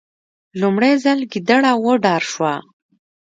لومړی 0.61 0.93
ځل 1.03 1.19
ګیدړه 1.31 1.71
وډار 1.85 2.21
شوه. 2.31 2.53